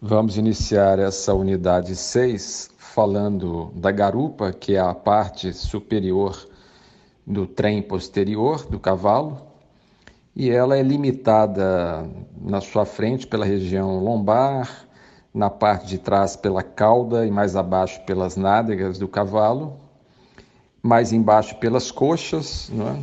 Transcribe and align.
Vamos 0.00 0.38
iniciar 0.38 1.00
essa 1.00 1.34
unidade 1.34 1.96
6 1.96 2.70
falando 2.78 3.72
da 3.74 3.90
garupa, 3.90 4.52
que 4.52 4.76
é 4.76 4.78
a 4.78 4.94
parte 4.94 5.52
superior 5.52 6.48
do 7.26 7.48
trem 7.48 7.82
posterior 7.82 8.64
do 8.64 8.78
cavalo, 8.78 9.42
e 10.36 10.50
ela 10.50 10.78
é 10.78 10.82
limitada 10.82 12.08
na 12.40 12.60
sua 12.60 12.84
frente 12.84 13.26
pela 13.26 13.44
região 13.44 13.98
lombar, 13.98 14.86
na 15.34 15.50
parte 15.50 15.88
de 15.88 15.98
trás 15.98 16.36
pela 16.36 16.62
cauda 16.62 17.26
e 17.26 17.30
mais 17.30 17.56
abaixo 17.56 18.00
pelas 18.02 18.36
nádegas 18.36 19.00
do 19.00 19.08
cavalo, 19.08 19.80
mais 20.80 21.12
embaixo 21.12 21.56
pelas 21.56 21.90
coxas, 21.90 22.70
é? 22.70 23.02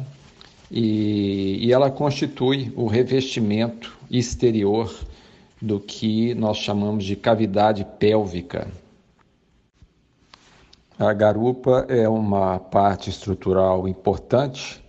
e, 0.72 1.60
e 1.68 1.74
ela 1.74 1.92
constitui 1.92 2.72
o 2.74 2.88
revestimento 2.88 3.98
exterior 4.10 4.96
do 5.62 5.80
que 5.80 6.34
nós 6.36 6.58
chamamos 6.58 7.04
de 7.04 7.16
cavidade 7.16 7.86
pélvica. 7.98 8.68
A 10.98 11.12
garupa 11.12 11.86
é 11.90 12.08
uma 12.08 12.58
parte 12.58 13.10
estrutural 13.10 13.88
importante 13.88 14.84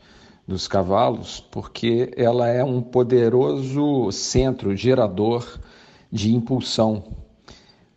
dos 0.47 0.69
cavalos 0.69 1.41
porque 1.51 2.12
ela 2.16 2.47
é 2.48 2.62
um 2.62 2.80
poderoso 2.80 4.12
centro 4.12 4.77
gerador 4.77 5.59
de 6.11 6.34
impulsão. 6.34 7.03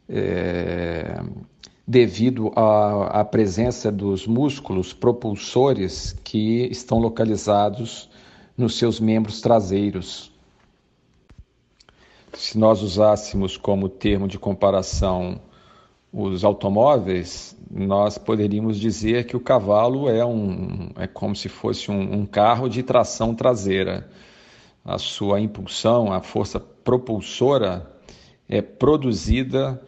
É, 0.07 1.21
devido 1.89 2.51
à, 2.55 3.21
à 3.21 3.25
presença 3.25 3.91
dos 3.91 4.27
músculos 4.27 4.93
propulsores 4.93 6.15
que 6.23 6.67
estão 6.71 6.99
localizados 6.99 8.09
nos 8.55 8.77
seus 8.77 8.99
membros 8.99 9.41
traseiros. 9.41 10.31
Se 12.33 12.57
nós 12.57 12.81
usássemos 12.81 13.57
como 13.57 13.89
termo 13.89 14.27
de 14.27 14.37
comparação 14.37 15.41
os 16.11 16.43
automóveis, 16.43 17.55
nós 17.69 18.17
poderíamos 18.17 18.79
dizer 18.79 19.25
que 19.25 19.37
o 19.37 19.39
cavalo 19.39 20.09
é, 20.09 20.25
um, 20.25 20.89
é 20.95 21.05
como 21.05 21.35
se 21.35 21.47
fosse 21.47 21.91
um, 21.91 22.21
um 22.21 22.25
carro 22.25 22.67
de 22.67 22.81
tração 22.81 23.35
traseira. 23.35 24.09
A 24.83 24.97
sua 24.97 25.39
impulsão, 25.39 26.11
a 26.11 26.21
força 26.21 26.59
propulsora 26.59 27.91
é 28.47 28.61
produzida 28.61 29.79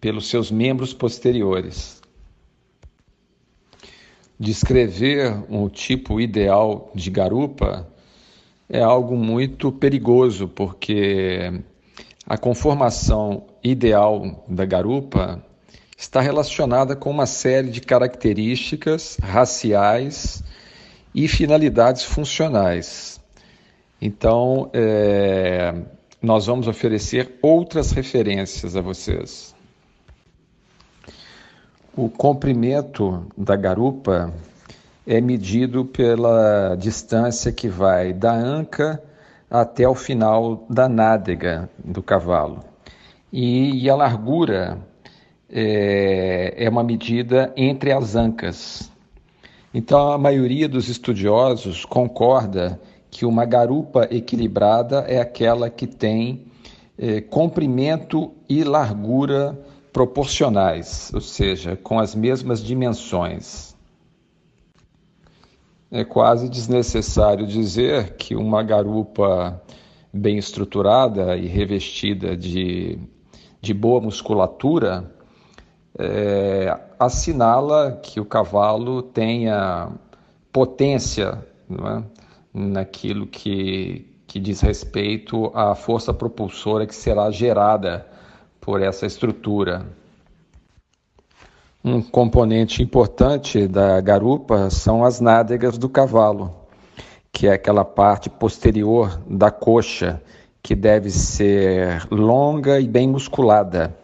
pelos 0.00 0.28
seus 0.28 0.50
membros 0.50 0.92
posteriores. 0.92 2.02
Descrever 4.38 5.44
um 5.48 5.68
tipo 5.68 6.20
ideal 6.20 6.90
de 6.94 7.10
garupa 7.10 7.88
é 8.68 8.82
algo 8.82 9.16
muito 9.16 9.72
perigoso, 9.72 10.48
porque 10.48 11.62
a 12.26 12.38
conformação 12.38 13.44
ideal 13.62 14.44
da 14.48 14.64
garupa 14.64 15.44
está 15.96 16.20
relacionada 16.20 16.96
com 16.96 17.10
uma 17.10 17.26
série 17.26 17.70
de 17.70 17.80
características 17.80 19.16
raciais 19.22 20.42
e 21.14 21.28
finalidades 21.28 22.02
funcionais. 22.04 23.20
Então, 24.00 24.70
é, 24.72 25.74
nós 26.20 26.46
vamos 26.46 26.66
oferecer 26.66 27.38
outras 27.40 27.92
referências 27.92 28.76
a 28.76 28.80
vocês. 28.80 29.54
O 31.96 32.08
comprimento 32.08 33.26
da 33.36 33.54
garupa 33.54 34.34
é 35.06 35.20
medido 35.20 35.84
pela 35.84 36.74
distância 36.74 37.52
que 37.52 37.68
vai 37.68 38.12
da 38.12 38.32
anca 38.32 39.00
até 39.54 39.88
o 39.88 39.94
final 39.94 40.66
da 40.68 40.88
nádega 40.88 41.70
do 41.84 42.02
cavalo. 42.02 42.64
E, 43.32 43.84
e 43.84 43.88
a 43.88 43.94
largura 43.94 44.78
é, 45.48 46.54
é 46.56 46.68
uma 46.68 46.82
medida 46.82 47.52
entre 47.56 47.92
as 47.92 48.16
ancas. 48.16 48.90
Então, 49.72 50.10
a 50.10 50.18
maioria 50.18 50.68
dos 50.68 50.88
estudiosos 50.88 51.84
concorda 51.84 52.80
que 53.08 53.24
uma 53.24 53.44
garupa 53.44 54.08
equilibrada 54.10 55.04
é 55.06 55.20
aquela 55.20 55.70
que 55.70 55.86
tem 55.86 56.46
é, 56.98 57.20
comprimento 57.20 58.32
e 58.48 58.64
largura 58.64 59.56
proporcionais, 59.92 61.12
ou 61.14 61.20
seja, 61.20 61.76
com 61.76 62.00
as 62.00 62.12
mesmas 62.12 62.60
dimensões. 62.60 63.73
É 65.90 66.04
quase 66.04 66.48
desnecessário 66.48 67.46
dizer 67.46 68.16
que 68.16 68.34
uma 68.34 68.62
garupa 68.62 69.62
bem 70.12 70.38
estruturada 70.38 71.36
e 71.36 71.46
revestida 71.46 72.36
de, 72.36 72.98
de 73.60 73.74
boa 73.74 74.00
musculatura 74.00 75.12
é, 75.98 76.76
assinala 76.98 78.00
que 78.02 78.20
o 78.20 78.24
cavalo 78.24 79.02
tenha 79.02 79.90
potência 80.52 81.44
é? 81.70 82.02
naquilo 82.52 83.26
que, 83.26 84.06
que 84.26 84.38
diz 84.38 84.60
respeito 84.60 85.50
à 85.54 85.74
força 85.74 86.12
propulsora 86.12 86.86
que 86.86 86.94
será 86.94 87.30
gerada 87.30 88.06
por 88.60 88.80
essa 88.82 89.06
estrutura. 89.06 89.86
Um 91.86 92.00
componente 92.00 92.82
importante 92.82 93.68
da 93.68 94.00
garupa 94.00 94.70
são 94.70 95.04
as 95.04 95.20
nádegas 95.20 95.76
do 95.76 95.86
cavalo, 95.86 96.50
que 97.30 97.46
é 97.46 97.52
aquela 97.52 97.84
parte 97.84 98.30
posterior 98.30 99.20
da 99.28 99.50
coxa 99.50 100.18
que 100.62 100.74
deve 100.74 101.10
ser 101.10 102.08
longa 102.10 102.80
e 102.80 102.88
bem 102.88 103.06
musculada 103.06 103.94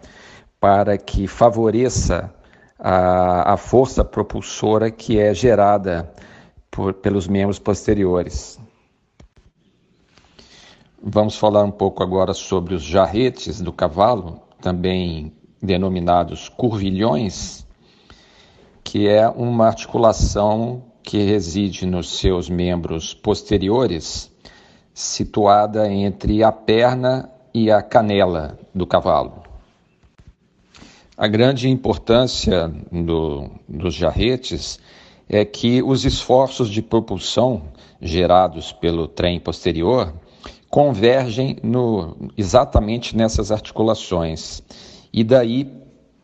para 0.60 0.98
que 0.98 1.26
favoreça 1.26 2.30
a, 2.78 3.54
a 3.54 3.56
força 3.56 4.04
propulsora 4.04 4.90
que 4.90 5.18
é 5.18 5.32
gerada 5.32 6.12
por, 6.70 6.92
pelos 6.92 7.26
membros 7.26 7.58
posteriores. 7.58 8.60
Vamos 11.02 11.38
falar 11.38 11.64
um 11.64 11.70
pouco 11.70 12.02
agora 12.02 12.34
sobre 12.34 12.74
os 12.74 12.82
jarretes 12.82 13.58
do 13.58 13.72
cavalo, 13.72 14.38
também 14.60 15.32
denominados 15.62 16.46
curvilhões, 16.46 17.66
que 18.90 19.06
é 19.06 19.28
uma 19.28 19.68
articulação 19.68 20.82
que 21.00 21.18
reside 21.18 21.86
nos 21.86 22.18
seus 22.18 22.50
membros 22.50 23.14
posteriores, 23.14 24.28
situada 24.92 25.88
entre 25.88 26.42
a 26.42 26.50
perna 26.50 27.30
e 27.54 27.70
a 27.70 27.82
canela 27.82 28.58
do 28.74 28.84
cavalo. 28.84 29.44
A 31.16 31.28
grande 31.28 31.68
importância 31.68 32.66
do, 32.90 33.48
dos 33.68 33.94
jarretes 33.94 34.80
é 35.28 35.44
que 35.44 35.80
os 35.84 36.04
esforços 36.04 36.68
de 36.68 36.82
propulsão 36.82 37.62
gerados 38.02 38.72
pelo 38.72 39.06
trem 39.06 39.38
posterior 39.38 40.12
convergem 40.68 41.58
no, 41.62 42.28
exatamente 42.36 43.16
nessas 43.16 43.52
articulações 43.52 44.60
e 45.12 45.22
daí 45.22 45.70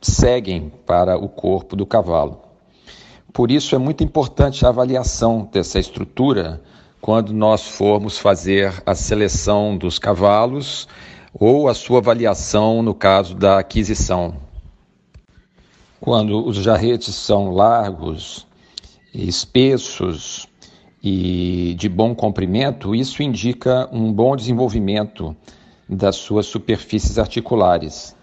seguem 0.02 0.72
para 0.84 1.16
o 1.16 1.28
corpo 1.28 1.76
do 1.76 1.86
cavalo. 1.86 2.45
Por 3.36 3.50
isso 3.50 3.74
é 3.74 3.78
muito 3.78 4.02
importante 4.02 4.64
a 4.64 4.70
avaliação 4.70 5.46
dessa 5.52 5.78
estrutura 5.78 6.62
quando 7.02 7.34
nós 7.34 7.68
formos 7.68 8.16
fazer 8.16 8.82
a 8.86 8.94
seleção 8.94 9.76
dos 9.76 9.98
cavalos 9.98 10.88
ou 11.38 11.68
a 11.68 11.74
sua 11.74 11.98
avaliação 11.98 12.82
no 12.82 12.94
caso 12.94 13.34
da 13.34 13.58
aquisição. 13.58 14.38
Quando 16.00 16.46
os 16.46 16.56
jarretes 16.56 17.14
são 17.14 17.50
largos, 17.50 18.46
espessos, 19.12 20.48
e 21.04 21.74
de 21.78 21.90
bom 21.90 22.14
comprimento, 22.14 22.94
isso 22.94 23.22
indica 23.22 23.86
um 23.92 24.10
bom 24.14 24.34
desenvolvimento 24.34 25.36
das 25.86 26.16
suas 26.16 26.46
superfícies 26.46 27.18
articulares. 27.18 28.16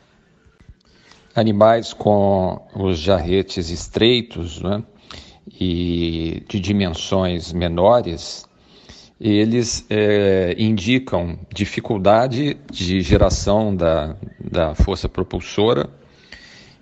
Animais 1.35 1.93
com 1.93 2.59
os 2.75 2.97
jarretes 2.97 3.69
estreitos 3.69 4.59
né, 4.59 4.83
e 5.47 6.43
de 6.47 6.59
dimensões 6.59 7.51
menores, 7.51 8.45
eles 9.19 9.85
é, 9.89 10.55
indicam 10.57 11.37
dificuldade 11.53 12.57
de 12.71 13.01
geração 13.01 13.75
da, 13.75 14.15
da 14.39 14.75
força 14.75 15.07
propulsora 15.07 15.89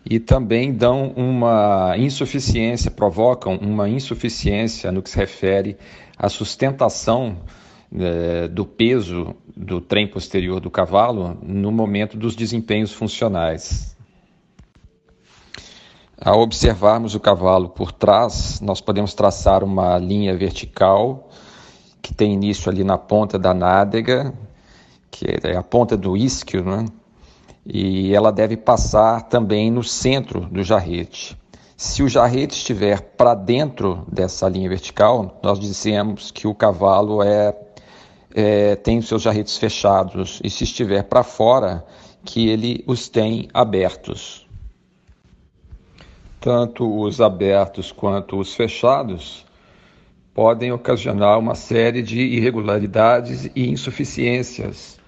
e 0.09 0.19
também 0.19 0.73
dão 0.73 1.13
uma 1.15 1.95
insuficiência, 1.97 2.89
provocam 2.89 3.55
uma 3.57 3.87
insuficiência 3.87 4.91
no 4.91 5.01
que 5.01 5.09
se 5.09 5.17
refere 5.17 5.77
à 6.17 6.29
sustentação 6.29 7.37
é, 7.93 8.47
do 8.47 8.65
peso 8.65 9.35
do 9.55 9.79
trem 9.79 10.07
posterior 10.07 10.59
do 10.59 10.71
cavalo 10.71 11.37
no 11.43 11.71
momento 11.71 12.17
dos 12.17 12.35
desempenhos 12.35 12.93
funcionais. 12.93 13.95
Ao 16.23 16.39
observarmos 16.39 17.15
o 17.15 17.19
cavalo 17.19 17.67
por 17.67 17.91
trás, 17.91 18.61
nós 18.61 18.79
podemos 18.79 19.15
traçar 19.15 19.63
uma 19.63 19.97
linha 19.97 20.37
vertical 20.37 21.27
que 21.99 22.13
tem 22.13 22.33
início 22.33 22.69
ali 22.69 22.83
na 22.83 22.95
ponta 22.95 23.39
da 23.39 23.55
nádega, 23.55 24.31
que 25.09 25.25
é 25.43 25.57
a 25.57 25.63
ponta 25.63 25.97
do 25.97 26.15
isquio, 26.15 26.63
né? 26.63 26.85
e 27.65 28.13
ela 28.13 28.31
deve 28.31 28.55
passar 28.55 29.23
também 29.29 29.71
no 29.71 29.83
centro 29.83 30.41
do 30.41 30.63
jarrete. 30.63 31.35
Se 31.75 32.03
o 32.03 32.07
jarrete 32.07 32.55
estiver 32.55 33.01
para 33.01 33.33
dentro 33.33 34.05
dessa 34.07 34.47
linha 34.47 34.69
vertical, 34.69 35.39
nós 35.41 35.59
dizemos 35.59 36.29
que 36.29 36.47
o 36.47 36.53
cavalo 36.53 37.23
é, 37.23 37.55
é, 38.35 38.75
tem 38.75 38.99
os 38.99 39.07
seus 39.07 39.23
jarretes 39.23 39.57
fechados, 39.57 40.39
e 40.43 40.51
se 40.51 40.65
estiver 40.65 41.01
para 41.01 41.23
fora, 41.23 41.83
que 42.23 42.47
ele 42.47 42.83
os 42.85 43.09
tem 43.09 43.49
abertos. 43.51 44.50
Tanto 46.41 47.03
os 47.03 47.21
abertos 47.21 47.91
quanto 47.91 48.39
os 48.39 48.55
fechados 48.55 49.45
podem 50.33 50.71
ocasionar 50.71 51.37
uma 51.37 51.53
série 51.53 52.01
de 52.01 52.19
irregularidades 52.19 53.45
e 53.55 53.69
insuficiências 53.69 54.99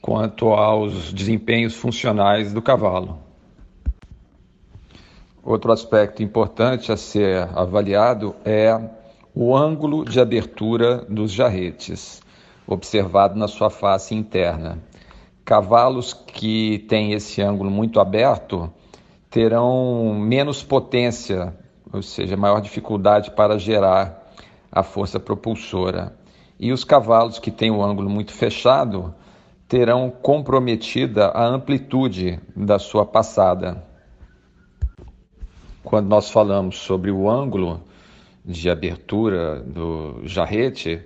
quanto 0.00 0.48
aos 0.48 1.12
desempenhos 1.12 1.76
funcionais 1.76 2.52
do 2.52 2.60
cavalo. 2.60 3.16
Outro 5.40 5.70
aspecto 5.70 6.20
importante 6.20 6.90
a 6.90 6.96
ser 6.96 7.48
avaliado 7.54 8.34
é 8.44 8.76
o 9.32 9.56
ângulo 9.56 10.04
de 10.04 10.18
abertura 10.18 11.06
dos 11.08 11.30
jarretes, 11.30 12.20
observado 12.66 13.38
na 13.38 13.46
sua 13.46 13.70
face 13.70 14.16
interna. 14.16 14.82
Cavalos 15.44 16.12
que 16.12 16.80
têm 16.88 17.12
esse 17.12 17.40
ângulo 17.40 17.70
muito 17.70 18.00
aberto 18.00 18.68
terão 19.32 20.14
menos 20.14 20.62
potência, 20.62 21.56
ou 21.90 22.02
seja, 22.02 22.36
maior 22.36 22.60
dificuldade 22.60 23.30
para 23.30 23.58
gerar 23.58 24.30
a 24.70 24.82
força 24.82 25.18
propulsora. 25.18 26.14
E 26.60 26.70
os 26.70 26.84
cavalos 26.84 27.38
que 27.38 27.50
têm 27.50 27.70
o 27.70 27.82
ângulo 27.82 28.10
muito 28.10 28.30
fechado 28.30 29.14
terão 29.66 30.10
comprometida 30.10 31.28
a 31.28 31.46
amplitude 31.46 32.38
da 32.54 32.78
sua 32.78 33.06
passada. 33.06 33.82
Quando 35.82 36.08
nós 36.08 36.30
falamos 36.30 36.78
sobre 36.78 37.10
o 37.10 37.28
ângulo 37.28 37.80
de 38.44 38.68
abertura 38.68 39.60
do 39.60 40.20
jarrete, 40.24 41.00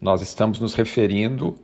nós 0.00 0.20
estamos 0.20 0.58
nos 0.58 0.74
referindo 0.74 1.56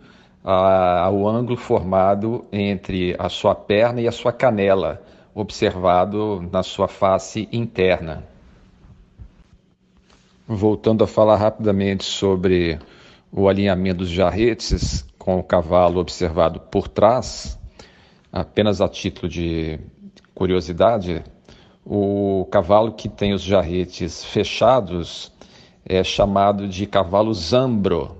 ao 0.44 1.26
ângulo 1.26 1.56
formado 1.56 2.44
entre 2.52 3.16
a 3.18 3.28
sua 3.28 3.54
perna 3.54 4.00
e 4.00 4.06
a 4.06 4.12
sua 4.12 4.32
canela, 4.32 5.02
observado 5.34 6.48
na 6.52 6.62
sua 6.62 6.86
face 6.86 7.48
interna. 7.50 8.24
Voltando 10.46 11.02
a 11.02 11.06
falar 11.06 11.36
rapidamente 11.36 12.04
sobre 12.04 12.78
o 13.32 13.48
alinhamento 13.48 13.98
dos 13.98 14.10
jarretes, 14.10 15.04
com 15.18 15.38
o 15.38 15.42
cavalo 15.42 15.98
observado 15.98 16.60
por 16.60 16.86
trás, 16.86 17.58
apenas 18.32 18.80
a 18.80 18.88
título 18.88 19.28
de 19.28 19.80
curiosidade, 20.34 21.24
o 21.84 22.46
cavalo 22.50 22.92
que 22.92 23.08
tem 23.08 23.32
os 23.32 23.42
jarretes 23.42 24.24
fechados 24.24 25.32
é 25.84 26.04
chamado 26.04 26.68
de 26.68 26.86
cavalo 26.86 27.34
zambro, 27.34 28.18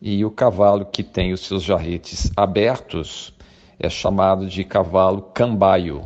e 0.00 0.24
o 0.24 0.30
cavalo 0.30 0.84
que 0.84 1.02
tem 1.02 1.32
os 1.32 1.46
seus 1.46 1.62
jarretes 1.62 2.30
abertos 2.36 3.32
é 3.78 3.88
chamado 3.88 4.46
de 4.46 4.62
cavalo 4.62 5.22
cambaio. 5.22 6.02